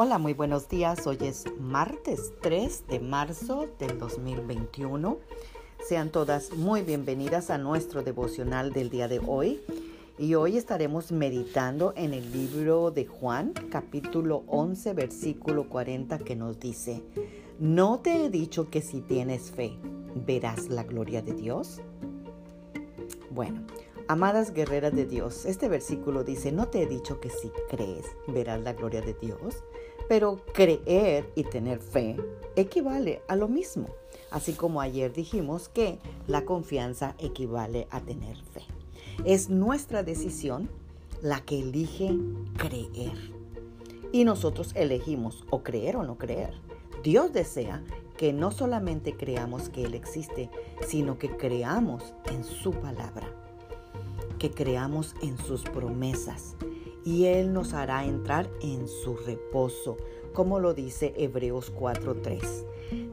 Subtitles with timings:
[0.00, 1.08] Hola, muy buenos días.
[1.08, 5.18] Hoy es martes 3 de marzo del 2021.
[5.84, 9.60] Sean todas muy bienvenidas a nuestro devocional del día de hoy.
[10.16, 16.60] Y hoy estaremos meditando en el libro de Juan, capítulo 11, versículo 40, que nos
[16.60, 17.02] dice,
[17.58, 19.80] ¿no te he dicho que si tienes fe,
[20.14, 21.80] verás la gloria de Dios?
[23.32, 23.66] Bueno,
[24.10, 28.58] Amadas guerreras de Dios, este versículo dice, no te he dicho que si crees verás
[28.62, 29.62] la gloria de Dios,
[30.08, 32.16] pero creer y tener fe
[32.56, 33.88] equivale a lo mismo,
[34.30, 38.62] así como ayer dijimos que la confianza equivale a tener fe.
[39.26, 40.70] Es nuestra decisión
[41.20, 42.16] la que elige
[42.56, 43.34] creer.
[44.10, 46.54] Y nosotros elegimos o creer o no creer.
[47.02, 47.84] Dios desea
[48.16, 50.48] que no solamente creamos que Él existe,
[50.86, 53.28] sino que creamos en su palabra
[54.38, 56.56] que creamos en sus promesas
[57.04, 59.96] y Él nos hará entrar en su reposo,
[60.32, 62.66] como lo dice Hebreos 4.3.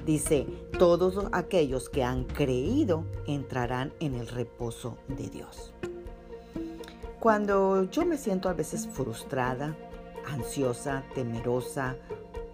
[0.06, 0.46] Dice,
[0.78, 5.74] todos aquellos que han creído entrarán en el reposo de Dios.
[7.20, 9.76] Cuando yo me siento a veces frustrada,
[10.28, 11.96] ansiosa, temerosa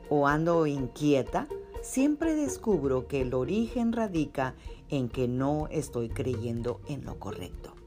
[0.09, 1.47] o ando inquieta,
[1.81, 4.55] siempre descubro que el origen radica
[4.89, 7.80] en que no estoy creyendo en lo correcto.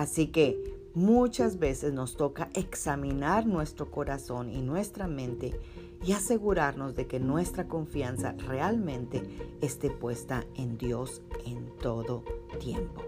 [0.00, 0.58] Así que
[0.94, 5.60] muchas veces nos toca examinar nuestro corazón y nuestra mente
[6.02, 9.22] y asegurarnos de que nuestra confianza realmente
[9.60, 12.24] esté puesta en Dios en todo
[12.58, 13.02] tiempo.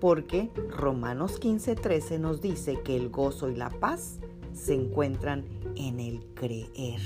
[0.00, 4.18] Porque Romanos 15:13 nos dice que el gozo y la paz
[4.52, 5.44] se encuentran
[5.76, 7.00] en el creer.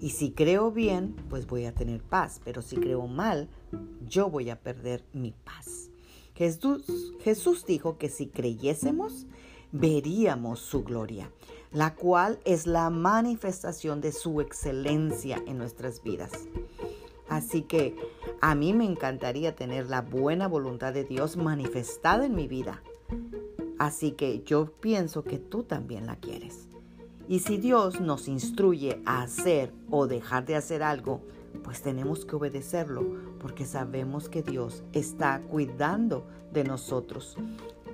[0.00, 3.48] Y si creo bien, pues voy a tener paz, pero si creo mal,
[4.08, 5.87] yo voy a perder mi paz.
[6.38, 9.26] Jesús, Jesús dijo que si creyésemos,
[9.72, 11.32] veríamos su gloria,
[11.72, 16.30] la cual es la manifestación de su excelencia en nuestras vidas.
[17.28, 17.96] Así que
[18.40, 22.84] a mí me encantaría tener la buena voluntad de Dios manifestada en mi vida.
[23.80, 26.68] Así que yo pienso que tú también la quieres.
[27.26, 31.20] Y si Dios nos instruye a hacer o dejar de hacer algo,
[31.62, 33.04] pues tenemos que obedecerlo
[33.40, 37.36] porque sabemos que Dios está cuidando de nosotros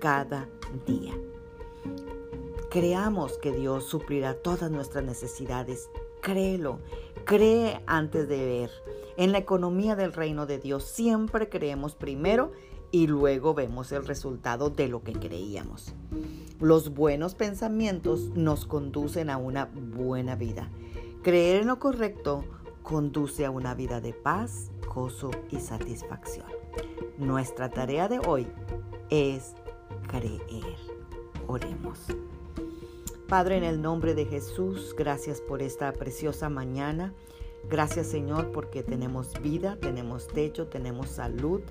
[0.00, 0.48] cada
[0.86, 1.14] día.
[2.70, 5.88] Creamos que Dios suplirá todas nuestras necesidades.
[6.20, 6.80] Créelo,
[7.24, 8.70] cree antes de ver.
[9.16, 12.52] En la economía del reino de Dios siempre creemos primero
[12.90, 15.94] y luego vemos el resultado de lo que creíamos.
[16.60, 20.68] Los buenos pensamientos nos conducen a una buena vida.
[21.22, 22.44] Creer en lo correcto
[22.84, 26.46] conduce a una vida de paz, gozo y satisfacción.
[27.16, 28.46] Nuestra tarea de hoy
[29.08, 29.54] es
[30.06, 30.76] creer.
[31.48, 31.98] Oremos.
[33.26, 37.14] Padre, en el nombre de Jesús, gracias por esta preciosa mañana.
[37.70, 41.62] Gracias Señor porque tenemos vida, tenemos techo, tenemos salud.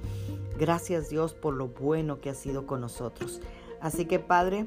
[0.58, 3.40] Gracias Dios por lo bueno que has sido con nosotros.
[3.80, 4.66] Así que Padre,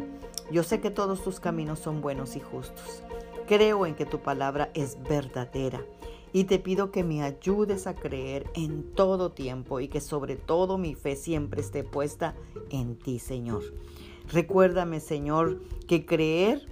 [0.53, 3.03] yo sé que todos tus caminos son buenos y justos.
[3.49, 5.85] Creo en que tu palabra es verdadera
[6.33, 10.79] y te pido que me ayudes a creer en todo tiempo y que sobre todo
[10.79, 12.35] mi fe siempre esté puesta
[12.71, 13.63] en ti, Señor.
[14.33, 16.67] Recuérdame, Señor, que creer,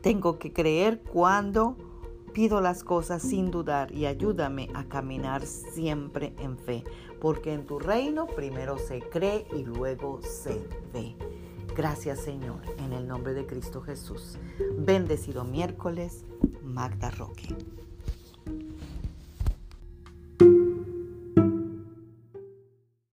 [0.00, 1.76] tengo que creer cuando
[2.32, 6.84] pido las cosas sin dudar y ayúdame a caminar siempre en fe,
[7.20, 11.14] porque en tu reino primero se cree y luego se ve.
[11.76, 14.38] Gracias Señor, en el nombre de Cristo Jesús.
[14.78, 16.24] Bendecido miércoles,
[16.62, 17.54] Magda Roque.